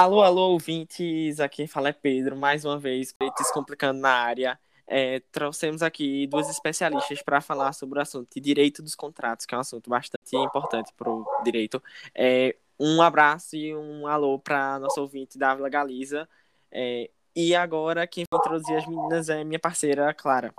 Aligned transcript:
Alô, 0.00 0.22
alô, 0.22 0.52
ouvintes. 0.52 1.40
Aqui 1.40 1.66
fala 1.66 1.90
é 1.90 1.92
Pedro, 1.92 2.34
mais 2.34 2.64
uma 2.64 2.78
vez, 2.78 3.14
Descomplicando 3.36 4.00
na 4.00 4.10
área. 4.10 4.58
É, 4.86 5.20
trouxemos 5.30 5.82
aqui 5.82 6.26
duas 6.26 6.48
especialistas 6.48 7.22
para 7.22 7.42
falar 7.42 7.74
sobre 7.74 7.98
o 7.98 8.02
assunto 8.02 8.26
de 8.34 8.40
direito 8.40 8.82
dos 8.82 8.94
contratos, 8.94 9.44
que 9.44 9.54
é 9.54 9.58
um 9.58 9.60
assunto 9.60 9.90
bastante 9.90 10.34
importante 10.34 10.90
para 10.96 11.10
o 11.10 11.26
direito. 11.44 11.82
É, 12.14 12.56
um 12.78 13.02
abraço 13.02 13.54
e 13.56 13.76
um 13.76 14.06
alô 14.06 14.38
para 14.38 14.78
nossa 14.78 15.02
ouvinte 15.02 15.36
Dávila 15.36 15.68
Galiza. 15.68 16.26
É, 16.72 17.10
e 17.36 17.54
agora, 17.54 18.06
quem 18.06 18.24
vai 18.32 18.40
introduzir 18.40 18.78
as 18.78 18.86
meninas 18.86 19.28
é 19.28 19.44
minha 19.44 19.60
parceira, 19.60 20.14
Clara. 20.14 20.54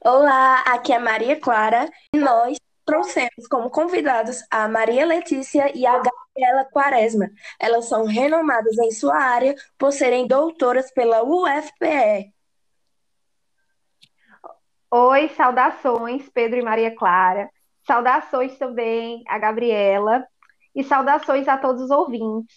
Olá, 0.00 0.62
aqui 0.62 0.92
é 0.92 0.98
Maria 0.98 1.38
Clara. 1.38 1.88
Nós 2.12 2.58
trouxemos 2.90 3.46
como 3.48 3.70
convidados 3.70 4.44
a 4.50 4.66
Maria 4.66 5.06
Letícia 5.06 5.70
e 5.76 5.86
a 5.86 5.92
Gabriela 5.92 6.64
Quaresma. 6.72 7.30
Elas 7.56 7.88
são 7.88 8.04
renomadas 8.04 8.76
em 8.78 8.90
sua 8.90 9.16
área 9.16 9.54
por 9.78 9.92
serem 9.92 10.26
doutoras 10.26 10.90
pela 10.90 11.22
UFPE. 11.22 12.34
Oi, 14.90 15.28
saudações, 15.36 16.28
Pedro 16.30 16.58
e 16.58 16.62
Maria 16.62 16.92
Clara. 16.92 17.48
Saudações 17.86 18.58
também 18.58 19.22
a 19.28 19.38
Gabriela 19.38 20.26
e 20.74 20.82
saudações 20.82 21.46
a 21.46 21.56
todos 21.56 21.82
os 21.82 21.90
ouvintes. 21.92 22.56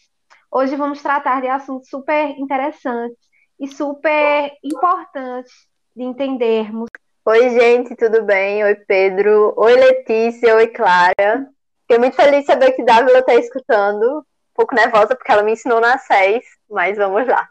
Hoje 0.50 0.76
vamos 0.76 1.00
tratar 1.00 1.42
de 1.42 1.48
assuntos 1.48 1.90
super 1.90 2.30
interessantes 2.40 3.20
e 3.60 3.68
super 3.68 4.52
importantes 4.64 5.54
de 5.96 6.04
entendermos 6.04 6.90
Oi, 7.26 7.52
gente, 7.52 7.96
tudo 7.96 8.22
bem? 8.24 8.66
Oi, 8.66 8.76
Pedro. 8.76 9.54
Oi, 9.56 9.76
Letícia. 9.76 10.56
Oi, 10.58 10.68
Clara. 10.68 11.50
Fiquei 11.84 11.98
muito 11.98 12.18
feliz 12.18 12.42
de 12.42 12.48
saber 12.48 12.74
que 12.74 12.84
Dávila 12.84 13.20
está 13.20 13.34
escutando. 13.36 14.20
Um 14.20 14.54
pouco 14.54 14.76
nervosa 14.76 15.16
porque 15.16 15.32
ela 15.32 15.42
me 15.42 15.54
ensinou 15.54 15.80
na 15.80 15.98
SES, 15.98 16.44
mas 16.70 16.98
vamos 16.98 17.26
lá. 17.26 17.48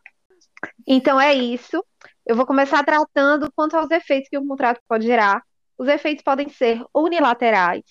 Então 0.86 1.18
é 1.18 1.32
isso. 1.32 1.82
Eu 2.26 2.36
vou 2.36 2.44
começar 2.44 2.84
tratando 2.84 3.50
quanto 3.56 3.74
aos 3.74 3.90
efeitos 3.90 4.28
que 4.28 4.36
o 4.36 4.46
contrato 4.46 4.78
pode 4.86 5.06
gerar. 5.06 5.42
Os 5.78 5.88
efeitos 5.88 6.22
podem 6.22 6.50
ser 6.50 6.84
unilaterais, 6.94 7.82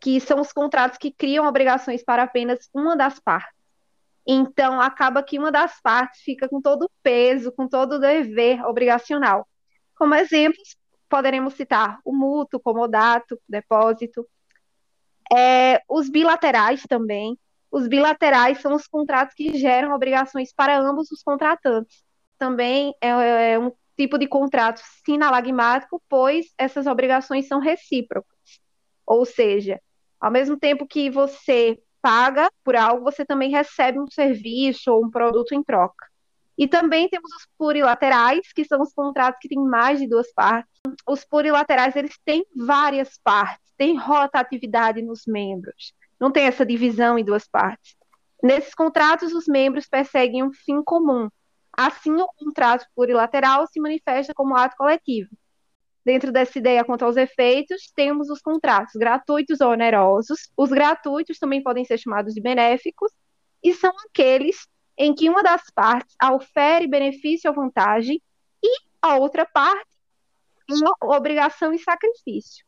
que 0.00 0.20
são 0.20 0.40
os 0.40 0.52
contratos 0.52 0.98
que 0.98 1.10
criam 1.10 1.48
obrigações 1.48 2.04
para 2.04 2.22
apenas 2.22 2.68
uma 2.72 2.96
das 2.96 3.18
partes. 3.18 3.58
Então, 4.24 4.80
acaba 4.80 5.20
que 5.24 5.36
uma 5.36 5.50
das 5.50 5.80
partes 5.80 6.20
fica 6.20 6.48
com 6.48 6.62
todo 6.62 6.84
o 6.84 6.90
peso, 7.02 7.50
com 7.50 7.66
todo 7.66 7.94
o 7.94 7.98
dever 7.98 8.64
obrigacional. 8.64 9.48
Como 9.96 10.14
exemplos, 10.14 10.76
poderemos 11.08 11.54
citar 11.54 12.00
o 12.04 12.12
mútuo, 12.12 12.60
comodato, 12.60 13.40
depósito. 13.48 14.26
É, 15.34 15.82
os 15.88 16.08
bilaterais 16.08 16.82
também. 16.88 17.38
Os 17.70 17.86
bilaterais 17.86 18.60
são 18.60 18.74
os 18.74 18.86
contratos 18.86 19.34
que 19.34 19.58
geram 19.58 19.94
obrigações 19.94 20.52
para 20.52 20.78
ambos 20.78 21.10
os 21.10 21.22
contratantes. 21.22 22.02
Também 22.38 22.94
é, 23.00 23.52
é 23.52 23.58
um 23.58 23.72
tipo 23.96 24.16
de 24.16 24.26
contrato 24.26 24.80
sinalagmático, 25.04 26.02
pois 26.08 26.46
essas 26.56 26.86
obrigações 26.86 27.46
são 27.46 27.60
recíprocas. 27.60 28.38
Ou 29.04 29.26
seja, 29.26 29.80
ao 30.20 30.30
mesmo 30.30 30.58
tempo 30.58 30.86
que 30.86 31.10
você 31.10 31.78
paga 32.00 32.50
por 32.64 32.76
algo, 32.76 33.02
você 33.02 33.24
também 33.24 33.50
recebe 33.50 33.98
um 33.98 34.06
serviço 34.06 34.92
ou 34.92 35.04
um 35.04 35.10
produto 35.10 35.52
em 35.52 35.62
troca. 35.62 36.06
E 36.58 36.66
também 36.66 37.08
temos 37.08 37.32
os 37.32 37.46
plurilaterais, 37.56 38.52
que 38.52 38.64
são 38.64 38.82
os 38.82 38.92
contratos 38.92 39.38
que 39.40 39.48
têm 39.48 39.62
mais 39.62 40.00
de 40.00 40.08
duas 40.08 40.32
partes. 40.32 40.72
Os 41.08 41.24
plurilaterais, 41.24 41.94
eles 41.94 42.18
têm 42.24 42.44
várias 42.56 43.16
partes, 43.22 43.72
têm 43.76 43.96
rotatividade 43.96 45.00
nos 45.00 45.22
membros. 45.24 45.94
Não 46.18 46.32
tem 46.32 46.46
essa 46.46 46.66
divisão 46.66 47.16
em 47.16 47.24
duas 47.24 47.46
partes. 47.46 47.96
Nesses 48.42 48.74
contratos, 48.74 49.32
os 49.32 49.46
membros 49.46 49.86
perseguem 49.86 50.42
um 50.42 50.52
fim 50.52 50.82
comum. 50.82 51.28
Assim, 51.72 52.12
o 52.12 52.26
contrato 52.36 52.84
plurilateral 52.92 53.68
se 53.68 53.80
manifesta 53.80 54.34
como 54.34 54.56
ato 54.56 54.76
coletivo. 54.76 55.30
Dentro 56.04 56.32
dessa 56.32 56.58
ideia 56.58 56.84
quanto 56.84 57.04
aos 57.04 57.16
efeitos, 57.16 57.92
temos 57.94 58.30
os 58.30 58.40
contratos 58.40 58.94
gratuitos 58.96 59.60
ou 59.60 59.70
onerosos. 59.70 60.50
Os 60.56 60.70
gratuitos 60.70 61.38
também 61.38 61.62
podem 61.62 61.84
ser 61.84 61.98
chamados 61.98 62.34
de 62.34 62.40
benéficos, 62.40 63.12
e 63.62 63.72
são 63.74 63.92
aqueles 64.08 64.66
em 64.98 65.14
que 65.14 65.30
uma 65.30 65.42
das 65.42 65.62
partes 65.70 66.16
ofere 66.32 66.88
benefício 66.88 67.48
ou 67.48 67.54
vantagem 67.54 68.20
e 68.62 68.76
a 69.00 69.16
outra 69.16 69.46
parte 69.46 69.86
uma 70.70 70.94
obrigação 71.02 71.72
e 71.72 71.78
sacrifício. 71.78 72.64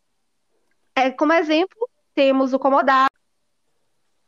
É, 0.94 1.10
como 1.10 1.32
exemplo, 1.32 1.76
temos 2.14 2.52
o 2.52 2.58
comodato. 2.58 3.10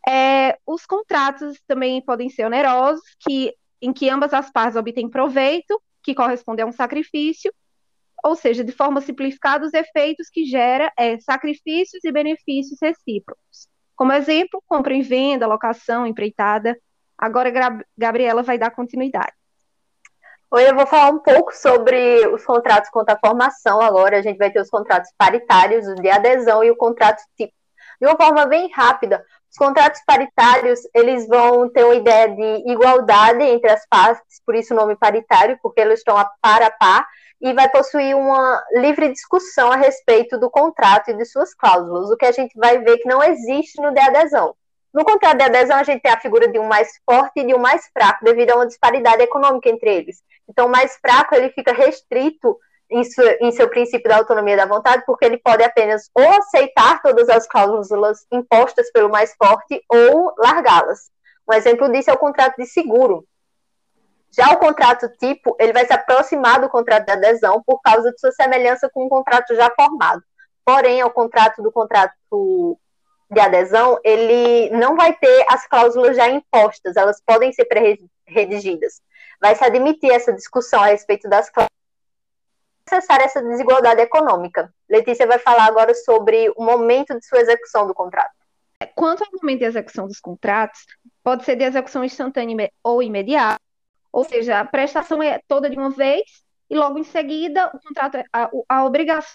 É, 0.06 0.58
os 0.66 0.84
contratos 0.84 1.58
também 1.66 2.02
podem 2.04 2.28
ser 2.28 2.44
onerosos, 2.44 3.04
que, 3.20 3.54
em 3.80 3.92
que 3.92 4.10
ambas 4.10 4.34
as 4.34 4.50
partes 4.50 4.76
obtêm 4.76 5.08
proveito, 5.08 5.80
que 6.02 6.14
corresponde 6.14 6.60
a 6.60 6.66
um 6.66 6.72
sacrifício, 6.72 7.54
ou 8.22 8.36
seja, 8.36 8.62
de 8.62 8.72
forma 8.72 9.00
simplificada, 9.00 9.66
os 9.66 9.72
efeitos 9.72 10.28
que 10.28 10.44
gera 10.44 10.92
é 10.98 11.18
sacrifícios 11.20 12.04
e 12.04 12.12
benefícios 12.12 12.78
recíprocos. 12.80 13.68
Como 13.96 14.12
exemplo, 14.12 14.62
compra 14.66 14.94
e 14.94 15.02
venda, 15.02 15.46
locação, 15.46 16.06
empreitada, 16.06 16.76
Agora, 17.22 17.52
Gabriela 17.96 18.42
vai 18.42 18.58
dar 18.58 18.72
continuidade. 18.72 19.32
Oi, 20.50 20.68
eu 20.68 20.74
vou 20.74 20.88
falar 20.88 21.08
um 21.10 21.20
pouco 21.20 21.54
sobre 21.54 22.26
os 22.26 22.44
contratos 22.44 22.90
contra 22.90 23.14
a 23.14 23.18
formação 23.24 23.80
agora. 23.80 24.18
A 24.18 24.22
gente 24.22 24.38
vai 24.38 24.50
ter 24.50 24.60
os 24.60 24.68
contratos 24.68 25.08
paritários, 25.16 25.86
os 25.86 25.94
de 26.00 26.10
adesão 26.10 26.64
e 26.64 26.70
o 26.72 26.76
contrato 26.76 27.22
tipo. 27.36 27.52
De 28.00 28.08
uma 28.08 28.16
forma 28.16 28.44
bem 28.46 28.68
rápida, 28.72 29.24
os 29.48 29.56
contratos 29.56 30.02
paritários, 30.04 30.80
eles 30.92 31.28
vão 31.28 31.70
ter 31.70 31.84
uma 31.84 31.94
ideia 31.94 32.28
de 32.28 32.72
igualdade 32.72 33.44
entre 33.44 33.70
as 33.70 33.86
partes, 33.86 34.42
por 34.44 34.56
isso 34.56 34.74
o 34.74 34.76
nome 34.76 34.96
paritário, 34.96 35.56
porque 35.62 35.80
eles 35.80 36.00
estão 36.00 36.18
a 36.18 36.28
par 36.40 36.60
a 36.60 36.72
par, 36.72 37.06
e 37.40 37.52
vai 37.54 37.68
possuir 37.68 38.16
uma 38.16 38.60
livre 38.72 39.12
discussão 39.12 39.70
a 39.70 39.76
respeito 39.76 40.36
do 40.40 40.50
contrato 40.50 41.12
e 41.12 41.16
de 41.16 41.24
suas 41.24 41.54
cláusulas, 41.54 42.10
o 42.10 42.16
que 42.16 42.26
a 42.26 42.32
gente 42.32 42.58
vai 42.58 42.78
ver 42.78 42.98
que 42.98 43.08
não 43.08 43.22
existe 43.22 43.80
no 43.80 43.92
de 43.92 44.00
adesão. 44.00 44.56
No 44.92 45.04
contrato 45.04 45.38
de 45.38 45.44
adesão, 45.44 45.78
a 45.78 45.84
gente 45.84 46.02
tem 46.02 46.12
a 46.12 46.20
figura 46.20 46.46
de 46.48 46.58
um 46.58 46.66
mais 46.66 47.00
forte 47.08 47.40
e 47.40 47.46
de 47.46 47.54
um 47.54 47.58
mais 47.58 47.88
fraco, 47.92 48.24
devido 48.24 48.50
a 48.50 48.56
uma 48.56 48.66
disparidade 48.66 49.22
econômica 49.22 49.70
entre 49.70 49.90
eles. 49.90 50.22
Então, 50.48 50.66
o 50.66 50.70
mais 50.70 50.96
fraco 50.96 51.34
ele 51.34 51.48
fica 51.50 51.72
restrito 51.72 52.58
em, 52.90 53.02
em 53.40 53.50
seu 53.52 53.70
princípio 53.70 54.08
da 54.08 54.18
autonomia 54.18 54.56
da 54.56 54.66
vontade, 54.66 55.02
porque 55.06 55.24
ele 55.24 55.38
pode 55.38 55.64
apenas 55.64 56.10
ou 56.14 56.28
aceitar 56.34 57.00
todas 57.00 57.28
as 57.30 57.46
cláusulas 57.46 58.26
impostas 58.30 58.92
pelo 58.92 59.08
mais 59.08 59.34
forte 59.34 59.82
ou 59.88 60.34
largá-las. 60.36 61.10
Um 61.48 61.54
exemplo 61.54 61.90
disso 61.90 62.10
é 62.10 62.12
o 62.12 62.18
contrato 62.18 62.56
de 62.56 62.66
seguro. 62.66 63.26
Já 64.34 64.50
o 64.52 64.58
contrato 64.58 65.08
tipo, 65.18 65.56
ele 65.58 65.72
vai 65.72 65.86
se 65.86 65.92
aproximar 65.92 66.60
do 66.60 66.68
contrato 66.68 67.06
de 67.06 67.12
adesão 67.12 67.62
por 67.66 67.80
causa 67.80 68.10
de 68.10 68.20
sua 68.20 68.32
semelhança 68.32 68.90
com 68.92 69.06
um 69.06 69.08
contrato 69.08 69.54
já 69.54 69.70
formado. 69.70 70.22
Porém, 70.64 71.00
ao 71.00 71.10
contrato 71.10 71.62
do 71.62 71.72
contrato 71.72 72.14
de 73.32 73.40
adesão, 73.40 73.98
ele 74.04 74.70
não 74.70 74.94
vai 74.94 75.14
ter 75.14 75.44
as 75.48 75.66
cláusulas 75.66 76.16
já 76.16 76.28
impostas, 76.28 76.96
elas 76.96 77.20
podem 77.24 77.52
ser 77.52 77.64
pré-redigidas. 77.64 79.00
Vai 79.40 79.54
se 79.56 79.64
admitir 79.64 80.10
essa 80.10 80.32
discussão 80.32 80.82
a 80.82 80.86
respeito 80.86 81.28
das 81.28 81.48
cláusulas 81.48 81.72
necessária 82.90 83.24
essa 83.24 83.42
desigualdade 83.42 84.02
econômica. 84.02 84.72
Letícia 84.88 85.26
vai 85.26 85.38
falar 85.38 85.64
agora 85.64 85.94
sobre 85.94 86.52
o 86.56 86.62
momento 86.62 87.18
de 87.18 87.24
sua 87.24 87.40
execução 87.40 87.86
do 87.86 87.94
contrato. 87.94 88.32
Quanto 88.94 89.22
ao 89.24 89.30
momento 89.40 89.60
de 89.60 89.64
execução 89.64 90.06
dos 90.06 90.20
contratos, 90.20 90.84
pode 91.22 91.44
ser 91.44 91.56
de 91.56 91.64
execução 91.64 92.04
instantânea 92.04 92.70
ou 92.82 93.02
imediata, 93.02 93.60
ou 94.12 94.24
seja, 94.24 94.60
a 94.60 94.64
prestação 94.64 95.22
é 95.22 95.40
toda 95.48 95.70
de 95.70 95.78
uma 95.78 95.90
vez 95.90 96.22
e 96.68 96.76
logo 96.76 96.98
em 96.98 97.04
seguida 97.04 97.70
o 97.72 97.80
contrato, 97.80 98.22
a, 98.32 98.50
a 98.68 98.84
obrigação 98.84 99.32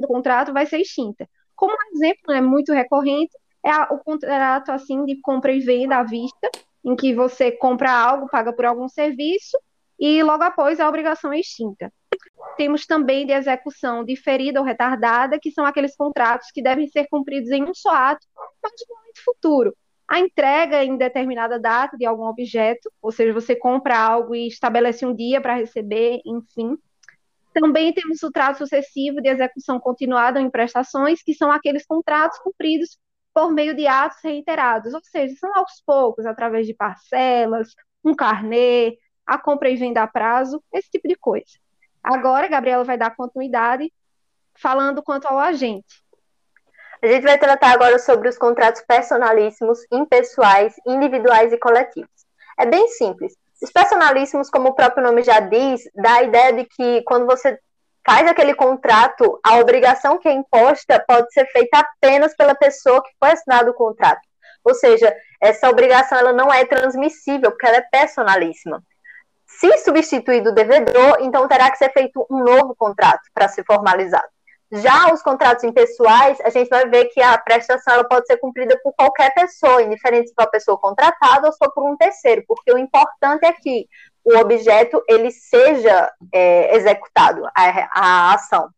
do 0.00 0.08
contrato 0.08 0.52
vai 0.52 0.66
ser 0.66 0.78
extinta. 0.78 1.28
Como 1.58 1.74
um 1.74 1.96
exemplo 1.96 2.32
né, 2.32 2.40
muito 2.40 2.72
recorrente 2.72 3.36
é 3.66 3.74
o 3.92 3.98
contrato 3.98 4.70
assim 4.70 5.04
de 5.04 5.20
compra 5.20 5.52
e 5.52 5.58
venda 5.58 5.96
à 5.96 6.04
vista, 6.04 6.48
em 6.84 6.94
que 6.94 7.12
você 7.12 7.50
compra 7.50 7.90
algo, 7.90 8.28
paga 8.28 8.52
por 8.52 8.64
algum 8.64 8.88
serviço 8.88 9.58
e 9.98 10.22
logo 10.22 10.44
após 10.44 10.78
a 10.78 10.88
obrigação 10.88 11.32
é 11.32 11.40
extinta. 11.40 11.92
Temos 12.56 12.86
também 12.86 13.26
de 13.26 13.32
execução 13.32 14.04
diferida 14.04 14.60
ou 14.60 14.64
retardada, 14.64 15.36
que 15.40 15.50
são 15.50 15.66
aqueles 15.66 15.96
contratos 15.96 16.52
que 16.52 16.62
devem 16.62 16.86
ser 16.86 17.08
cumpridos 17.08 17.50
em 17.50 17.64
um 17.64 17.74
só 17.74 17.90
ato, 17.90 18.24
mas 18.62 18.72
no 18.88 18.94
momento 18.94 19.24
futuro. 19.24 19.76
A 20.06 20.20
entrega 20.20 20.84
em 20.84 20.96
determinada 20.96 21.58
data 21.58 21.96
de 21.96 22.06
algum 22.06 22.24
objeto, 22.24 22.88
ou 23.02 23.10
seja, 23.10 23.32
você 23.32 23.56
compra 23.56 23.98
algo 23.98 24.32
e 24.32 24.46
estabelece 24.46 25.04
um 25.04 25.12
dia 25.12 25.40
para 25.40 25.56
receber, 25.56 26.20
enfim. 26.24 26.78
Também 27.52 27.92
temos 27.92 28.22
o 28.22 28.30
trato 28.30 28.58
sucessivo 28.58 29.20
de 29.20 29.28
execução 29.28 29.80
continuada 29.80 30.40
em 30.40 30.50
prestações, 30.50 31.22
que 31.22 31.34
são 31.34 31.50
aqueles 31.50 31.84
contratos 31.84 32.38
cumpridos 32.38 32.98
por 33.34 33.52
meio 33.52 33.74
de 33.74 33.86
atos 33.86 34.18
reiterados, 34.22 34.92
ou 34.94 35.00
seja, 35.02 35.34
são 35.38 35.50
aos 35.54 35.82
poucos, 35.86 36.26
através 36.26 36.66
de 36.66 36.74
parcelas, 36.74 37.74
um 38.04 38.14
carnê, 38.14 38.98
a 39.26 39.38
compra 39.38 39.70
e 39.70 39.76
venda 39.76 40.02
a 40.02 40.06
prazo, 40.06 40.62
esse 40.72 40.90
tipo 40.90 41.06
de 41.06 41.14
coisa. 41.14 41.46
Agora, 42.02 42.48
Gabriela 42.48 42.84
vai 42.84 42.96
dar 42.96 43.14
continuidade 43.14 43.92
falando 44.56 45.02
quanto 45.02 45.26
ao 45.26 45.38
agente. 45.38 46.02
A 47.00 47.06
gente 47.06 47.22
vai 47.22 47.38
tratar 47.38 47.72
agora 47.72 47.98
sobre 47.98 48.28
os 48.28 48.36
contratos 48.36 48.82
personalíssimos, 48.82 49.78
impessoais, 49.92 50.74
individuais 50.84 51.52
e 51.52 51.58
coletivos. 51.58 52.10
É 52.58 52.66
bem 52.66 52.88
simples. 52.88 53.36
Os 53.62 53.70
personalíssimos, 53.70 54.50
como 54.50 54.68
o 54.68 54.74
próprio 54.74 55.02
nome 55.02 55.22
já 55.22 55.40
diz, 55.40 55.82
dá 55.94 56.14
a 56.14 56.22
ideia 56.22 56.52
de 56.52 56.64
que 56.64 57.02
quando 57.02 57.26
você 57.26 57.58
faz 58.06 58.26
aquele 58.26 58.54
contrato, 58.54 59.38
a 59.44 59.58
obrigação 59.58 60.18
que 60.18 60.28
é 60.28 60.32
imposta 60.32 61.04
pode 61.06 61.32
ser 61.32 61.46
feita 61.46 61.78
apenas 61.78 62.34
pela 62.36 62.54
pessoa 62.54 63.02
que 63.02 63.10
foi 63.18 63.32
assinado 63.32 63.70
o 63.70 63.74
contrato. 63.74 64.20
Ou 64.64 64.74
seja, 64.74 65.14
essa 65.40 65.68
obrigação 65.68 66.18
ela 66.18 66.32
não 66.32 66.52
é 66.52 66.64
transmissível, 66.64 67.50
porque 67.50 67.66
ela 67.66 67.78
é 67.78 67.82
personalíssima. 67.82 68.82
Se 69.46 69.76
substituir 69.78 70.42
do 70.42 70.52
devedor, 70.52 71.18
então 71.20 71.48
terá 71.48 71.70
que 71.70 71.78
ser 71.78 71.92
feito 71.92 72.26
um 72.30 72.38
novo 72.44 72.74
contrato 72.76 73.22
para 73.34 73.48
ser 73.48 73.64
formalizado. 73.64 74.28
Já 74.70 75.12
os 75.12 75.22
contratos 75.22 75.64
impessoais, 75.64 76.38
a 76.42 76.50
gente 76.50 76.68
vai 76.68 76.86
ver 76.86 77.06
que 77.06 77.22
a 77.22 77.38
prestação 77.38 77.94
ela 77.94 78.04
pode 78.04 78.26
ser 78.26 78.36
cumprida 78.36 78.78
por 78.82 78.92
qualquer 78.92 79.32
pessoa, 79.32 79.82
indiferente 79.82 80.28
se 80.28 80.34
for 80.34 80.42
a 80.42 80.50
pessoa 80.50 80.76
contratada 80.76 81.46
ou 81.46 81.52
se 81.52 81.58
for 81.58 81.72
por 81.72 81.90
um 81.90 81.96
terceiro, 81.96 82.44
porque 82.46 82.70
o 82.70 82.76
importante 82.76 83.46
é 83.46 83.52
que 83.52 83.88
o 84.22 84.36
objeto 84.36 85.02
ele 85.08 85.30
seja 85.30 86.12
é, 86.30 86.76
executado, 86.76 87.46
a, 87.46 87.88
a 87.92 88.34
ação. 88.34 88.68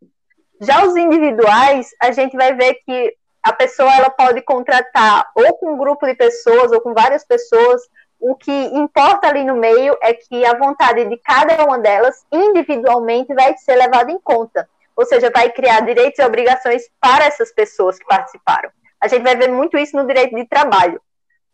Já 0.61 0.85
os 0.85 0.95
individuais, 0.95 1.91
a 2.01 2.13
gente 2.13 2.37
vai 2.37 2.55
ver 2.55 2.75
que 2.87 3.17
a 3.43 3.53
pessoa 3.53 3.93
ela 3.93 4.11
pode 4.11 4.43
contratar 4.43 5.29
ou 5.35 5.55
com 5.57 5.73
um 5.73 5.79
grupo 5.79 6.07
de 6.07 6.15
pessoas 6.15 6.71
ou 6.71 6.81
com 6.81 6.95
várias 6.95 7.25
pessoas. 7.25 7.81
O 8.21 8.37
que 8.37 8.53
importa 8.53 9.27
ali 9.27 9.43
no 9.43 9.57
meio 9.57 9.97
é 10.03 10.13
que 10.13 10.45
a 10.45 10.57
vontade 10.57 11.07
de 11.07 11.17
cada 11.17 11.65
uma 11.65 11.79
delas 11.79 12.25
individualmente 12.31 13.35
vai 13.35 13.57
ser 13.57 13.75
levada 13.75 14.13
em 14.13 14.21
conta 14.21 14.69
ou 15.01 15.07
seja, 15.07 15.31
vai 15.35 15.51
criar 15.51 15.81
direitos 15.81 16.19
e 16.19 16.23
obrigações 16.23 16.83
para 17.01 17.25
essas 17.25 17.51
pessoas 17.51 17.99
que 17.99 18.05
participaram. 18.05 18.71
A 19.01 19.09
gente 19.09 19.23
vai 19.23 19.35
ver 19.35 19.49
muito 19.49 19.79
isso 19.79 19.97
no 19.97 20.07
direito 20.07 20.37
de 20.37 20.45
trabalho. 20.45 21.01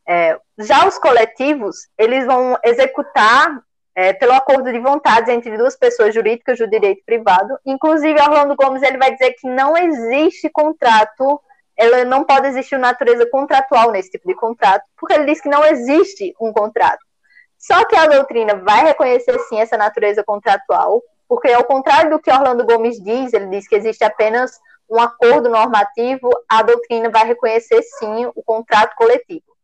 É, 0.04 0.36
já 0.58 0.84
os 0.84 0.98
coletivos, 0.98 1.76
eles 1.96 2.26
vão 2.26 2.58
executar 2.64 3.62
é, 3.94 4.12
pelo 4.12 4.32
acordo 4.32 4.72
de 4.72 4.80
vontades 4.80 5.28
entre 5.28 5.56
duas 5.56 5.76
pessoas 5.76 6.12
jurídicas 6.12 6.58
do 6.58 6.68
direito 6.68 7.04
privado. 7.06 7.56
Inclusive, 7.64 8.20
Orlando 8.20 8.56
Gomes 8.56 8.82
ele 8.82 8.98
vai 8.98 9.12
dizer 9.12 9.32
que 9.34 9.48
não 9.48 9.76
existe 9.76 10.50
contrato, 10.50 11.40
ela 11.76 12.04
não 12.04 12.24
pode 12.24 12.48
existir 12.48 12.76
natureza 12.80 13.30
contratual 13.30 13.92
nesse 13.92 14.10
tipo 14.10 14.26
de 14.26 14.34
contrato, 14.34 14.82
porque 14.96 15.14
ele 15.14 15.26
diz 15.26 15.40
que 15.40 15.48
não 15.48 15.64
existe 15.64 16.34
um 16.40 16.52
contrato. 16.52 17.06
Só 17.56 17.84
que 17.84 17.94
a 17.94 18.08
doutrina 18.08 18.56
vai 18.56 18.86
reconhecer 18.86 19.38
sim 19.48 19.60
essa 19.60 19.76
natureza 19.76 20.24
contratual, 20.24 21.00
porque 21.28 21.48
ao 21.48 21.64
contrário 21.64 22.10
do 22.10 22.18
que 22.18 22.30
Orlando 22.30 22.64
Gomes 22.64 23.02
diz, 23.02 23.32
ele 23.32 23.48
diz 23.48 23.66
que 23.68 23.74
existe 23.74 24.04
apenas 24.04 24.58
um 24.88 25.00
acordo 25.00 25.48
normativo, 25.48 26.30
a 26.48 26.62
doutrina 26.62 27.10
vai 27.10 27.26
reconhecer 27.26 27.82
sim 27.82 28.26
o 28.34 28.42
contrato 28.42 28.94
coletivo. 28.96 29.56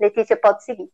Letícia, 0.00 0.36
pode 0.36 0.64
seguir. 0.64 0.88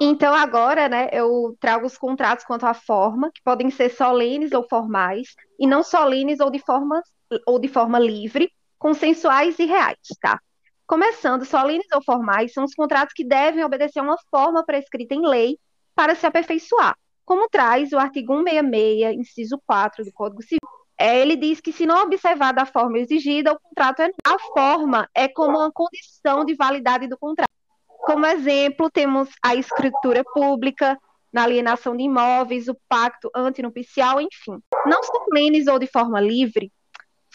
Então, 0.00 0.34
agora, 0.34 0.88
né, 0.88 1.08
eu 1.12 1.56
trago 1.60 1.86
os 1.86 1.98
contratos 1.98 2.44
quanto 2.44 2.66
à 2.66 2.74
forma, 2.74 3.30
que 3.32 3.42
podem 3.42 3.70
ser 3.70 3.90
solenes 3.90 4.52
ou 4.52 4.66
formais, 4.68 5.28
e 5.58 5.66
não 5.66 5.82
solenes 5.82 6.40
ou 6.40 6.50
de 6.50 6.58
forma, 6.58 7.02
ou 7.46 7.58
de 7.58 7.68
forma 7.68 7.98
livre, 7.98 8.50
consensuais 8.78 9.58
e 9.58 9.66
reais, 9.66 9.98
tá? 10.20 10.40
Começando, 10.86 11.44
solenes 11.44 11.86
ou 11.94 12.02
formais 12.02 12.52
são 12.52 12.64
os 12.64 12.74
contratos 12.74 13.12
que 13.14 13.24
devem 13.24 13.64
obedecer 13.64 13.98
a 14.00 14.02
uma 14.02 14.16
forma 14.30 14.64
prescrita 14.64 15.14
em 15.14 15.26
lei 15.26 15.58
para 15.94 16.14
se 16.14 16.26
aperfeiçoar 16.26 16.94
como 17.26 17.48
traz 17.48 17.92
o 17.92 17.98
artigo 17.98 18.32
166, 18.34 19.18
inciso 19.18 19.60
4 19.66 20.04
do 20.04 20.12
Código 20.12 20.42
Civil. 20.42 20.60
É, 20.98 21.20
ele 21.20 21.36
diz 21.36 21.60
que 21.60 21.72
se 21.72 21.84
não 21.84 22.04
observar 22.04 22.52
da 22.52 22.64
forma 22.64 22.98
exigida, 22.98 23.52
o 23.52 23.60
contrato 23.60 24.00
é 24.00 24.10
a 24.24 24.38
forma 24.38 25.06
é 25.14 25.28
como 25.28 25.58
uma 25.58 25.70
condição 25.70 26.44
de 26.44 26.54
validade 26.54 27.06
do 27.06 27.18
contrato. 27.18 27.50
Como 27.86 28.24
exemplo, 28.24 28.88
temos 28.88 29.28
a 29.42 29.54
escritura 29.54 30.22
pública, 30.24 30.96
na 31.32 31.42
alienação 31.42 31.94
de 31.94 32.04
imóveis, 32.04 32.68
o 32.68 32.78
pacto 32.88 33.30
antinupcial, 33.34 34.20
enfim. 34.20 34.58
Não 34.86 35.02
solenes 35.02 35.66
ou 35.66 35.78
de 35.78 35.86
forma 35.86 36.20
livre, 36.20 36.72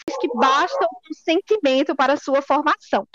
diz 0.08 0.18
que 0.18 0.28
basta 0.34 0.84
o 0.84 1.00
consentimento 1.06 1.94
para 1.94 2.16
sua 2.16 2.42
formação. 2.42 3.06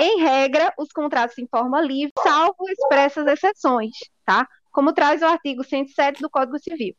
Em 0.00 0.20
regra, 0.20 0.72
os 0.78 0.88
contratos 0.88 1.38
em 1.38 1.46
forma 1.46 1.80
livre, 1.80 2.12
salvo 2.22 2.68
expressas 2.68 3.26
exceções, 3.26 3.92
tá? 4.24 4.48
Como 4.72 4.92
traz 4.92 5.22
o 5.22 5.26
artigo 5.26 5.62
107 5.62 6.20
do 6.22 6.30
Código 6.30 6.58
Civil. 6.58 6.96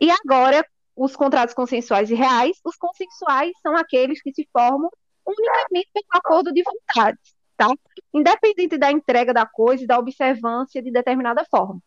E 0.00 0.10
agora, 0.10 0.64
os 0.94 1.16
contratos 1.16 1.54
consensuais 1.54 2.10
e 2.10 2.14
reais, 2.14 2.58
os 2.64 2.76
consensuais 2.76 3.52
são 3.62 3.76
aqueles 3.76 4.22
que 4.22 4.32
se 4.32 4.46
formam 4.52 4.90
unicamente 5.26 5.88
pelo 5.92 6.06
acordo 6.12 6.52
de 6.52 6.62
vontades, 6.62 7.34
tá? 7.56 7.68
Independente 8.14 8.78
da 8.78 8.92
entrega 8.92 9.32
da 9.32 9.46
coisa 9.46 9.82
e 9.82 9.86
da 9.86 9.98
observância 9.98 10.82
de 10.82 10.90
determinada 10.90 11.44
forma. 11.50 11.80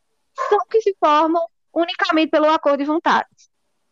São 0.50 0.60
que 0.70 0.82
se 0.82 0.96
formam 1.00 1.44
unicamente 1.74 2.32
pelo 2.32 2.48
acordo 2.48 2.80
de 2.80 2.86
vontades. 2.86 3.50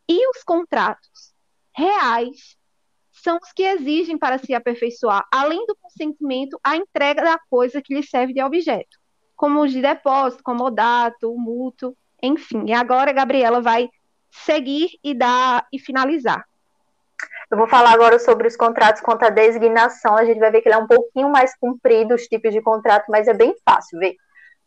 E 0.07 0.27
os 0.29 0.43
contratos 0.43 1.33
reais 1.75 2.57
são 3.11 3.37
os 3.41 3.51
que 3.51 3.63
exigem 3.63 4.17
para 4.17 4.37
se 4.37 4.53
aperfeiçoar, 4.53 5.27
além 5.31 5.65
do 5.65 5.75
consentimento, 5.75 6.59
a 6.63 6.75
entrega 6.75 7.21
da 7.21 7.39
coisa 7.49 7.81
que 7.81 7.93
lhe 7.93 8.03
serve 8.03 8.33
de 8.33 8.41
objeto 8.41 8.97
como 9.39 9.61
os 9.61 9.71
de 9.71 9.81
depósito, 9.81 10.43
comodato, 10.43 11.33
mútuo, 11.37 11.95
enfim. 12.21 12.65
E 12.67 12.73
agora 12.73 13.11
a 13.11 13.13
Gabriela 13.13 13.61
vai 13.61 13.89
seguir 14.29 14.89
e 15.01 15.13
dar 15.13 15.65
e 15.71 15.79
finalizar. 15.79 16.43
Eu 17.49 17.57
vou 17.57 17.65
falar 17.65 17.93
agora 17.93 18.19
sobre 18.19 18.49
os 18.49 18.57
contratos 18.57 19.01
contra 19.01 19.31
designação. 19.31 20.17
A 20.17 20.25
gente 20.25 20.41
vai 20.41 20.51
ver 20.51 20.61
que 20.61 20.67
ele 20.67 20.75
é 20.75 20.77
um 20.77 20.87
pouquinho 20.87 21.29
mais 21.29 21.55
comprido, 21.57 22.15
os 22.15 22.27
tipos 22.27 22.51
de 22.51 22.61
contrato, 22.61 23.05
mas 23.07 23.29
é 23.29 23.33
bem 23.33 23.55
fácil 23.63 23.97
ver. 23.97 24.17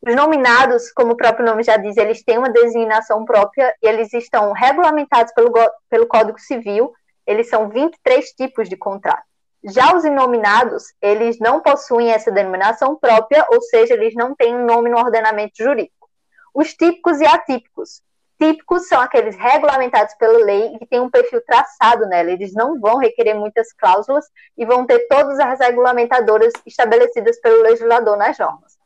Os 0.01 0.15
nominados, 0.17 0.91
como 0.91 1.13
o 1.13 1.17
próprio 1.19 1.45
nome 1.45 1.63
já 1.63 1.77
diz, 1.77 1.99
eles 1.99 2.25
têm 2.25 2.39
uma 2.39 2.49
designação 2.49 3.27
própria 3.27 3.75
e 3.83 3.87
eles 3.87 4.11
estão 4.15 4.53
regulamentados 4.53 5.35
pelo, 5.35 5.53
pelo 5.91 6.07
Código 6.07 6.41
Civil. 6.41 6.95
Eles 7.27 7.51
são 7.51 7.69
23 7.69 8.25
tipos 8.31 8.71
de 8.71 8.77
contrato. 8.79 9.32
Já 9.65 9.95
os 9.95 10.05
inominados, 10.05 10.93
eles 11.01 11.39
não 11.39 11.61
possuem 11.61 12.11
essa 12.11 12.33
denominação 12.33 12.97
própria, 12.97 13.47
ou 13.51 13.63
seja, 13.63 13.95
eles 13.95 14.15
não 14.15 14.35
têm 14.35 14.57
um 14.57 14.67
nome 14.67 14.91
no 14.91 14.99
ordenamento 14.99 15.55
jurídico. 15.57 16.09
Os 16.53 16.75
típicos 16.75 17.21
e 17.21 17.27
atípicos. 17.27 18.03
Típicos 18.41 18.89
são 18.89 19.01
aqueles 19.01 19.37
regulamentados 19.37 20.15
pela 20.17 20.45
lei 20.45 20.77
e 20.81 20.87
têm 20.87 20.99
um 20.99 21.09
perfil 21.09 21.41
traçado 21.47 22.07
nela. 22.07 22.33
Eles 22.33 22.53
não 22.53 22.81
vão 22.81 22.97
requerer 22.97 23.35
muitas 23.35 23.73
cláusulas 23.73 24.25
e 24.59 24.67
vão 24.67 24.85
ter 24.85 25.07
todas 25.07 25.39
as 25.39 25.61
regulamentadoras 25.61 26.53
estabelecidas 26.67 27.41
pelo 27.41 27.63
legislador 27.63 28.17
nas 28.17 28.37
normas. 28.37 28.77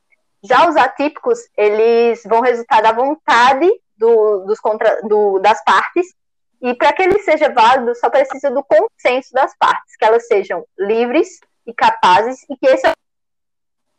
Já 0.44 0.68
os 0.68 0.76
atípicos, 0.76 1.38
eles 1.56 2.22
vão 2.24 2.42
resultar 2.42 2.82
da 2.82 2.92
vontade 2.92 3.66
do, 3.96 4.44
dos 4.44 4.60
contra, 4.60 5.00
do, 5.02 5.38
das 5.38 5.64
partes 5.64 6.14
e 6.60 6.74
para 6.74 6.92
que 6.92 7.02
ele 7.02 7.18
seja 7.20 7.52
válido, 7.52 7.94
só 7.94 8.08
precisa 8.08 8.50
do 8.50 8.64
consenso 8.64 9.32
das 9.32 9.56
partes, 9.56 9.96
que 9.96 10.04
elas 10.04 10.26
sejam 10.26 10.64
livres 10.78 11.38
e 11.66 11.74
capazes, 11.74 12.42
e 12.48 12.56
que 12.56 12.66
esse 12.66 12.86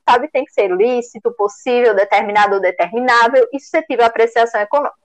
sabe 0.09 0.29
tem 0.29 0.45
que 0.45 0.53
ser 0.53 0.69
lícito, 0.71 1.33
possível, 1.33 1.93
determinado 1.93 2.55
ou 2.55 2.61
determinável 2.61 3.45
e 3.51 3.59
suscetível 3.59 4.05
à 4.05 4.07
apreciação 4.07 4.61
econômica. 4.61 4.95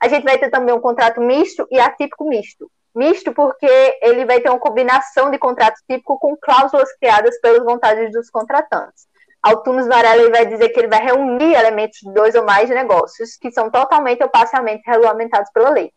A 0.00 0.08
gente 0.08 0.24
vai 0.24 0.38
ter 0.38 0.50
também 0.50 0.74
um 0.74 0.80
contrato 0.80 1.20
misto 1.20 1.66
e 1.70 1.80
atípico 1.80 2.28
misto. 2.28 2.70
Misto 2.94 3.32
porque 3.32 3.98
ele 4.02 4.26
vai 4.26 4.40
ter 4.40 4.50
uma 4.50 4.58
combinação 4.58 5.30
de 5.30 5.38
contrato 5.38 5.80
típico 5.88 6.18
com 6.18 6.36
cláusulas 6.36 6.92
criadas 6.98 7.40
pelas 7.40 7.64
vontades 7.64 8.12
dos 8.12 8.28
contratantes. 8.28 9.06
Altunos 9.42 9.88
Varela 9.88 10.30
vai 10.30 10.44
dizer 10.44 10.68
que 10.68 10.78
ele 10.78 10.88
vai 10.88 11.02
reunir 11.02 11.54
elementos 11.54 11.98
de 12.00 12.12
dois 12.12 12.34
ou 12.34 12.44
mais 12.44 12.68
negócios 12.68 13.36
que 13.36 13.50
são 13.50 13.70
totalmente 13.70 14.22
ou 14.22 14.28
parcialmente 14.28 14.82
regulamentados 14.86 15.50
pela 15.52 15.70
lei. 15.70 15.90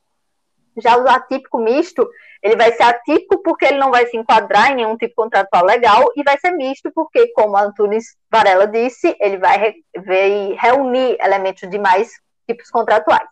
Já 0.77 0.97
o 0.97 1.07
atípico 1.09 1.57
misto, 1.59 2.07
ele 2.41 2.55
vai 2.55 2.71
ser 2.73 2.83
atípico 2.83 3.41
porque 3.43 3.65
ele 3.65 3.77
não 3.77 3.91
vai 3.91 4.05
se 4.07 4.17
enquadrar 4.17 4.71
em 4.71 4.75
nenhum 4.75 4.97
tipo 4.97 5.15
contratual 5.15 5.65
legal 5.65 6.11
e 6.15 6.23
vai 6.23 6.37
ser 6.37 6.51
misto 6.51 6.91
porque, 6.93 7.27
como 7.29 7.57
Antunes 7.57 8.15
Varela 8.29 8.67
disse, 8.67 9.15
ele 9.19 9.37
vai, 9.37 9.75
vai 10.05 10.55
reunir 10.59 11.17
elementos 11.21 11.69
de 11.69 11.79
mais 11.79 12.09
tipos 12.47 12.69
contratuais. 12.69 13.27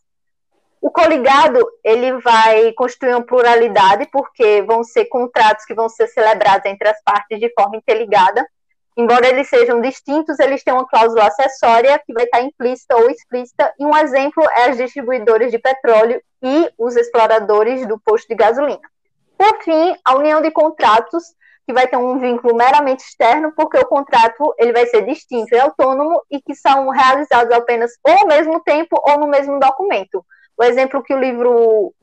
O 0.82 0.92
coligado, 0.92 1.60
ele 1.84 2.20
vai 2.20 2.74
constituir 2.74 3.16
uma 3.16 3.26
pluralidade 3.26 4.08
porque 4.12 4.62
vão 4.64 4.84
ser 4.84 5.06
contratos 5.06 5.66
que 5.66 5.74
vão 5.74 5.88
ser 5.88 6.08
celebrados 6.08 6.66
entre 6.66 6.90
as 6.90 7.02
partes 7.04 7.40
de 7.40 7.54
forma 7.54 7.78
interligada 7.78 8.46
Embora 8.96 9.28
eles 9.28 9.50
sejam 9.50 9.82
distintos, 9.82 10.38
eles 10.40 10.64
têm 10.64 10.74
uma 10.74 10.88
cláusula 10.88 11.26
acessória 11.26 12.00
que 12.06 12.14
vai 12.14 12.26
estar 12.26 12.42
implícita 12.42 12.96
ou 12.96 13.10
explícita, 13.10 13.74
e 13.80 13.86
um 13.86 13.98
exemplo 13.98 14.44
é 14.56 14.70
as 14.70 14.78
distribuidoras 14.78 15.52
de 15.52 15.58
petróleo 15.58 16.22
e 16.44 16.70
os 16.78 16.96
exploradores 16.96 17.88
do 17.88 17.98
posto 17.98 18.28
de 18.28 18.36
gasolina. 18.36 18.82
Por 19.38 19.64
fim, 19.64 19.96
a 20.04 20.16
união 20.16 20.42
de 20.42 20.52
contratos, 20.52 21.24
que 21.66 21.74
vai 21.74 21.88
ter 21.88 21.98
um 21.98 22.20
vínculo 22.20 22.56
meramente 22.56 23.04
externo, 23.04 23.54
porque 23.56 23.78
o 23.78 23.86
contrato 23.86 24.54
ele 24.58 24.74
vai 24.74 24.86
ser 24.86 25.06
distinto 25.06 25.56
e 25.56 25.60
autônomo 25.60 26.22
e 26.30 26.42
que 26.42 26.54
são 26.54 26.90
realizados 26.90 27.54
apenas 27.54 27.92
ou 28.04 28.14
ao 28.14 28.28
mesmo 28.28 28.60
tempo 28.60 29.02
ou 29.02 29.20
no 29.20 29.28
mesmo 29.28 29.60
documento. 29.60 30.26
O 30.58 30.64
exemplo 30.64 31.02
que 31.02 31.14
o 31.14 31.20
livro 31.20 31.94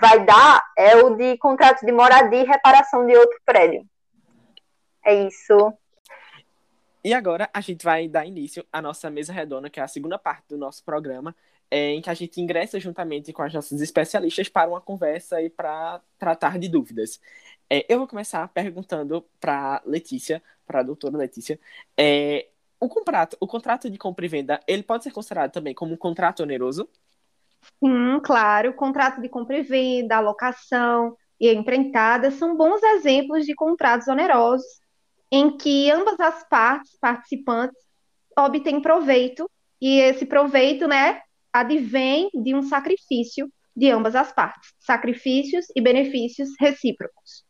vai 0.00 0.24
dar 0.24 0.62
é 0.76 0.96
o 0.96 1.16
de 1.16 1.36
contrato 1.38 1.84
de 1.84 1.90
moradia 1.90 2.42
e 2.42 2.46
reparação 2.46 3.06
de 3.06 3.16
outro 3.16 3.38
prédio. 3.44 3.84
É 5.04 5.14
isso. 5.14 5.72
E 7.02 7.14
agora 7.14 7.48
a 7.54 7.60
gente 7.60 7.84
vai 7.84 8.08
dar 8.08 8.26
início 8.26 8.64
à 8.72 8.82
nossa 8.82 9.08
mesa 9.08 9.32
redonda, 9.32 9.70
que 9.70 9.80
é 9.80 9.82
a 9.82 9.88
segunda 9.88 10.18
parte 10.18 10.48
do 10.48 10.58
nosso 10.58 10.84
programa, 10.84 11.34
é, 11.70 11.92
em 11.92 12.00
que 12.00 12.10
a 12.10 12.14
gente 12.14 12.40
ingressa 12.40 12.78
juntamente 12.78 13.32
com 13.32 13.42
as 13.42 13.52
nossas 13.52 13.80
especialistas 13.80 14.48
para 14.48 14.70
uma 14.70 14.80
conversa 14.80 15.40
e 15.42 15.50
para 15.50 16.00
tratar 16.18 16.58
de 16.58 16.68
dúvidas. 16.68 17.20
É, 17.68 17.84
eu 17.88 17.98
vou 17.98 18.06
começar 18.06 18.46
perguntando 18.48 19.24
para 19.40 19.82
Letícia, 19.84 20.42
para 20.66 20.80
a 20.80 20.82
doutora 20.82 21.16
Letícia, 21.16 21.58
é, 21.96 22.48
o 22.78 22.88
contrato, 22.88 23.36
o 23.40 23.46
contrato 23.46 23.90
de 23.90 23.98
compra 23.98 24.26
e 24.26 24.28
venda, 24.28 24.60
ele 24.66 24.82
pode 24.82 25.04
ser 25.04 25.10
considerado 25.10 25.52
também 25.52 25.74
como 25.74 25.94
um 25.94 25.96
contrato 25.96 26.42
oneroso? 26.42 26.88
Sim, 27.82 28.20
claro. 28.22 28.70
O 28.70 28.74
contrato 28.74 29.20
de 29.20 29.28
compra 29.28 29.58
e 29.58 29.62
venda, 29.62 30.16
alocação 30.16 31.16
e 31.40 31.52
empreitada 31.52 32.30
são 32.30 32.56
bons 32.56 32.82
exemplos 32.82 33.44
de 33.44 33.54
contratos 33.54 34.08
onerosos 34.08 34.80
em 35.30 35.56
que 35.56 35.90
ambas 35.90 36.18
as 36.20 36.48
partes 36.48 36.96
participantes 37.00 37.76
obtêm 38.38 38.80
proveito 38.80 39.50
e 39.80 39.98
esse 39.98 40.24
proveito, 40.24 40.86
né, 40.86 41.20
advém 41.60 42.30
de 42.34 42.54
um 42.54 42.62
sacrifício 42.62 43.50
de 43.74 43.90
ambas 43.90 44.14
as 44.14 44.32
partes, 44.32 44.72
sacrifícios 44.78 45.66
e 45.74 45.80
benefícios 45.80 46.50
recíprocos. 46.58 47.44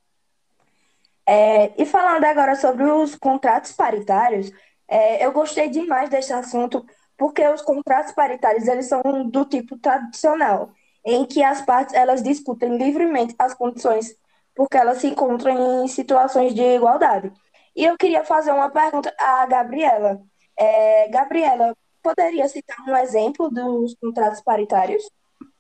É, 1.27 1.73
e 1.81 1.85
falando 1.85 2.25
agora 2.25 2.55
sobre 2.55 2.85
os 2.85 3.17
contratos 3.17 3.73
paritários, 3.73 4.51
é, 4.89 5.25
eu 5.25 5.33
gostei 5.33 5.69
demais 5.69 6.09
desse 6.09 6.33
assunto 6.33 6.87
porque 7.17 7.47
os 7.49 7.63
contratos 7.63 8.13
paritários 8.13 8.69
eles 8.69 8.87
são 8.87 9.03
do 9.29 9.45
tipo 9.45 9.79
tradicional, 9.79 10.71
em 11.05 11.25
que 11.25 11.43
as 11.43 11.63
partes 11.63 11.95
elas 11.95 12.23
discutem 12.23 12.77
livremente 12.77 13.35
as 13.39 13.55
condições 13.55 14.15
porque 14.55 14.77
elas 14.77 14.99
se 14.99 15.09
encontram 15.09 15.85
em 15.85 15.89
situações 15.89 16.55
de 16.55 16.63
igualdade. 16.63 17.31
E 17.75 17.85
eu 17.85 17.97
queria 17.97 18.25
fazer 18.25 18.53
uma 18.53 18.71
pergunta 18.71 19.15
à 19.19 19.45
Gabriela. 19.47 20.21
É, 20.59 21.09
Gabriela, 21.11 21.77
poderia 22.07 22.49
citar 22.49 22.79
um 22.87 22.97
exemplo 22.97 23.51
dos 23.51 23.97
contratos 24.01 24.41
paritários? 24.41 25.03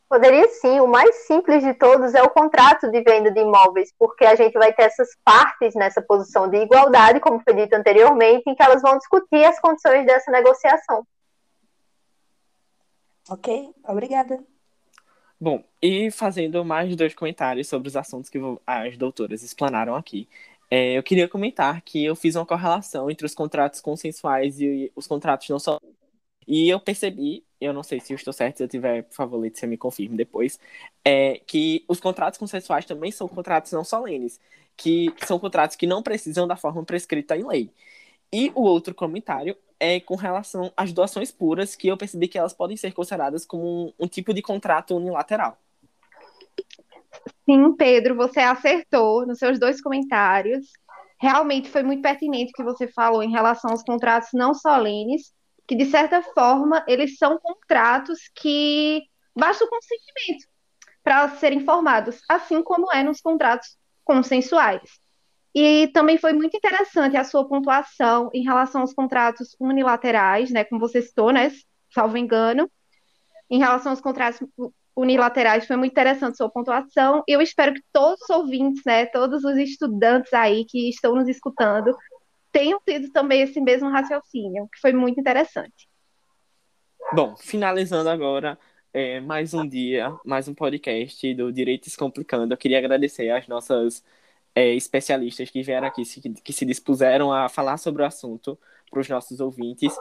Poderia 0.09 0.47
sim. 0.49 0.79
O 0.79 0.87
mais 0.87 1.27
simples 1.27 1.65
de 1.65 1.75
todos 1.75 2.15
é 2.15 2.23
o 2.23 2.31
contrato 2.31 2.89
de 2.89 3.03
venda 3.03 3.33
de 3.33 3.41
imóveis, 3.41 3.93
porque 3.99 4.25
a 4.25 4.37
gente 4.37 4.53
vai 4.53 4.73
ter 4.73 4.85
essas 4.85 5.09
partes 5.25 5.75
nessa 5.75 6.01
posição 6.01 6.49
de 6.49 6.59
igualdade, 6.59 7.19
como 7.19 7.41
foi 7.41 7.55
dito 7.55 7.75
anteriormente, 7.75 8.45
em 8.47 8.55
que 8.55 8.63
elas 8.63 8.81
vão 8.81 8.97
discutir 8.97 9.45
as 9.45 9.59
condições 9.59 10.07
dessa 10.07 10.31
negociação. 10.31 11.05
Ok, 13.29 13.75
obrigada. 13.89 14.39
Bom, 15.41 15.65
e 15.83 16.13
fazendo 16.13 16.65
mais 16.65 16.95
dois 16.95 17.13
comentários 17.13 17.67
sobre 17.67 17.89
os 17.89 17.97
assuntos 17.97 18.31
que 18.31 18.39
as 18.65 18.97
doutoras 18.97 19.43
explanaram 19.43 19.97
aqui. 19.97 20.29
É, 20.71 20.99
eu 20.99 21.03
queria 21.03 21.29
comentar 21.29 21.81
que 21.83 22.05
eu 22.05 22.17
fiz 22.17 22.35
uma 22.35 22.47
correlação 22.47 23.11
entre 23.11 23.27
os 23.27 23.35
contratos 23.35 23.81
consensuais 23.81 24.61
e 24.61 24.93
os 24.95 25.07
contratos 25.07 25.49
não 25.49 25.59
só. 25.59 25.81
E 26.47 26.69
eu 26.69 26.79
percebi, 26.79 27.45
eu 27.61 27.73
não 27.73 27.83
sei 27.83 28.01
se 28.01 28.13
eu 28.13 28.17
estou 28.17 28.33
certo, 28.33 28.59
se 28.59 28.63
eu 28.63 28.69
tiver, 28.69 29.03
por 29.03 29.15
favor, 29.15 29.39
Letícia, 29.39 29.67
me 29.67 29.77
confirme 29.77 30.17
depois, 30.17 30.59
é, 31.05 31.41
que 31.47 31.85
os 31.89 31.99
contratos 32.01 32.39
consensuais 32.39 32.85
também 32.85 33.11
são 33.11 33.27
contratos 33.27 33.73
não 33.73 33.83
solenes, 33.83 34.41
que 34.77 35.13
são 35.27 35.39
contratos 35.39 35.77
que 35.77 35.87
não 35.87 36.03
precisam 36.03 36.47
da 36.47 36.57
forma 36.57 36.85
prescrita 36.85 37.37
em 37.37 37.47
lei. 37.47 37.71
E 38.33 38.53
o 38.55 38.63
outro 38.63 38.95
comentário 38.95 39.57
é 39.79 40.01
com 40.01 40.15
relação 40.15 40.73
às 40.77 40.93
doações 40.93 41.31
puras, 41.31 41.75
que 41.75 41.89
eu 41.89 41.97
percebi 41.97 42.29
que 42.29 42.39
elas 42.39 42.53
podem 42.53 42.77
ser 42.77 42.93
consideradas 42.93 43.45
como 43.45 43.65
um, 43.65 43.93
um 44.01 44.09
tipo 44.09 44.33
de 44.33 44.43
contrato 44.43 44.97
unilateral. 44.97 45.59
Sim, 47.45 47.75
Pedro, 47.77 48.15
você 48.15 48.41
acertou 48.41 49.27
nos 49.27 49.39
seus 49.39 49.59
dois 49.59 49.81
comentários. 49.81 50.67
Realmente 51.19 51.69
foi 51.71 51.83
muito 51.83 52.03
pertinente 52.03 52.51
o 52.51 52.57
que 52.57 52.63
você 52.63 52.89
falou 52.89 53.23
em 53.23 53.31
relação 53.31 53.71
aos 53.71 53.83
contratos 53.83 54.31
não 54.35 54.53
solenes, 54.53 55.33
que 55.67 55.75
de 55.75 55.87
certa 55.87 56.23
forma 56.23 56.85
eles 56.87 57.17
são 57.19 57.39
contratos 57.39 58.31
que 58.35 59.03
basta 59.35 59.65
o 59.65 59.69
consentimento 59.69 60.47
para 61.03 61.29
serem 61.37 61.61
formados, 61.61 62.21
assim 62.29 62.63
como 62.63 62.93
é 62.93 63.03
nos 63.03 63.21
contratos 63.21 63.77
consensuais. 64.05 64.91
E 65.55 65.89
também 65.89 66.19
foi 66.19 66.33
muito 66.33 66.57
interessante 66.57 67.17
a 67.17 67.25
sua 67.25 67.49
pontuação 67.49 68.31
em 68.35 68.43
relação 68.43 68.83
aos 68.83 68.93
contratos 68.93 69.57
unilaterais, 69.59 70.51
né, 70.51 70.65
como 70.65 70.81
você 70.81 71.01
citou, 71.01 71.33
né, 71.33 71.51
salvo 71.95 72.19
engano. 72.19 72.71
Em 73.49 73.59
relação 73.59 73.93
aos 73.93 74.01
contratos 74.01 74.47
unilaterais, 74.95 75.67
foi 75.67 75.77
muito 75.77 75.93
interessante 75.93 76.33
a 76.33 76.37
sua 76.37 76.51
pontuação. 76.51 77.23
Eu 77.27 77.41
espero 77.41 77.73
que 77.73 77.83
todos 77.93 78.21
os 78.23 78.31
ouvintes, 78.31 78.83
né, 78.85 79.07
todos 79.07 79.45
os 79.45 79.57
estudantes 79.57 80.33
aí 80.35 80.65
que 80.65 80.89
estão 80.89 81.15
nos 81.15 81.29
escutando, 81.29 81.97
tenham 82.57 82.81
tido 82.81 83.11
também 83.11 83.43
esse 83.43 83.61
mesmo 83.61 83.91
raciocínio, 83.91 84.67
que 84.73 84.81
foi 84.81 84.91
muito 84.91 85.21
interessante. 85.21 85.87
Bom, 87.13 87.37
finalizando 87.37 88.09
agora 88.09 88.59
é, 88.95 89.21
mais 89.21 89.53
um 89.53 89.69
dia, 89.69 90.17
mais 90.25 90.49
um 90.49 90.55
podcast 90.55 91.35
do 91.35 91.53
Direito 91.53 91.85
Descomplicando. 91.85 92.55
Eu 92.55 92.57
queria 92.57 92.79
agradecer 92.79 93.29
às 93.29 93.47
nossas 93.47 94.03
é, 94.55 94.73
especialistas 94.73 95.51
que 95.51 95.63
vieram 95.63 95.87
aqui, 95.87 96.03
se, 96.07 96.19
que 96.19 96.51
se 96.51 96.65
dispuseram 96.65 97.31
a 97.31 97.47
falar 97.51 97.77
sobre 97.77 98.03
o 98.03 98.07
assunto 98.07 98.59
para 98.91 99.01
os 99.01 99.09
nossos 99.11 99.39
ouvintes. 99.39 99.95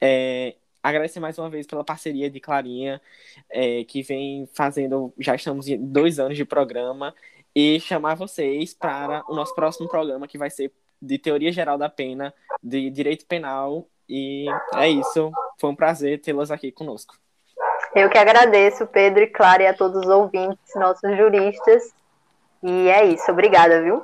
É, 0.00 0.56
agradecer 0.82 1.20
mais 1.20 1.38
uma 1.38 1.48
vez 1.48 1.64
pela 1.64 1.84
parceria 1.84 2.28
de 2.28 2.40
Clarinha, 2.40 3.00
é, 3.48 3.84
que 3.84 4.02
vem 4.02 4.48
fazendo, 4.52 5.14
já 5.16 5.36
estamos 5.36 5.68
em 5.68 5.78
dois 5.78 6.18
anos 6.18 6.36
de 6.36 6.44
programa, 6.44 7.14
e 7.54 7.78
chamar 7.78 8.16
vocês 8.16 8.74
para 8.74 9.24
o 9.28 9.34
nosso 9.36 9.54
próximo 9.54 9.88
programa, 9.88 10.26
que 10.26 10.38
vai 10.38 10.50
ser 10.50 10.72
de 11.00 11.18
Teoria 11.18 11.52
Geral 11.52 11.78
da 11.78 11.88
Pena, 11.88 12.34
de 12.62 12.90
Direito 12.90 13.26
Penal. 13.26 13.86
E 14.08 14.46
é 14.74 14.88
isso. 14.88 15.30
Foi 15.58 15.70
um 15.70 15.76
prazer 15.76 16.20
tê-las 16.20 16.50
aqui 16.50 16.72
conosco. 16.72 17.14
Eu 17.94 18.08
que 18.08 18.18
agradeço, 18.18 18.86
Pedro 18.86 19.22
e 19.22 19.26
Clara, 19.26 19.62
e 19.62 19.66
a 19.66 19.74
todos 19.74 20.02
os 20.04 20.08
ouvintes, 20.08 20.74
nossos 20.76 21.16
juristas. 21.16 21.92
E 22.62 22.88
é 22.88 23.04
isso, 23.06 23.30
obrigada, 23.30 23.82
viu? 23.82 24.02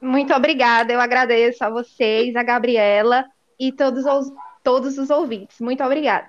Muito 0.00 0.34
obrigada, 0.34 0.92
eu 0.92 1.00
agradeço 1.00 1.64
a 1.64 1.70
vocês, 1.70 2.36
a 2.36 2.42
Gabriela 2.42 3.24
e 3.58 3.72
todos 3.72 4.04
os, 4.04 4.32
todos 4.62 4.98
os 4.98 5.08
ouvintes. 5.08 5.60
Muito 5.60 5.82
obrigada. 5.82 6.28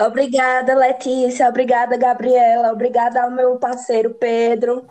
Obrigada, 0.00 0.74
Letícia. 0.74 1.48
Obrigada, 1.48 1.96
Gabriela. 1.96 2.72
Obrigada 2.72 3.22
ao 3.22 3.30
meu 3.30 3.56
parceiro 3.56 4.14
Pedro. 4.14 4.86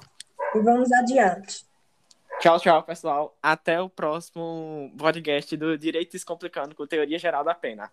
E 0.56 0.60
vamos 0.60 0.92
adiante. 0.92 1.69
Tchau, 2.40 2.58
tchau, 2.58 2.84
pessoal. 2.84 3.38
Até 3.44 3.82
o 3.82 3.90
próximo 3.90 4.94
podcast 4.98 5.58
do 5.58 5.78
Direito 5.78 6.14
Descomplicando 6.14 6.74
com 6.74 6.88
Teoria 6.88 7.20
Geral 7.20 7.44
da 7.44 7.54
Pena. 7.54 7.92